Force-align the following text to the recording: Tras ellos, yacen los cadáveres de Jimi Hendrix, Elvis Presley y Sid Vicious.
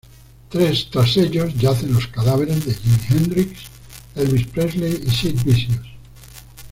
Tras 0.49 1.15
ellos, 1.17 1.53
yacen 1.59 1.93
los 1.93 2.07
cadáveres 2.07 2.65
de 2.65 2.73
Jimi 2.73 2.97
Hendrix, 3.23 3.59
Elvis 4.15 4.47
Presley 4.47 4.99
y 5.05 5.11
Sid 5.11 5.37
Vicious. 5.45 5.87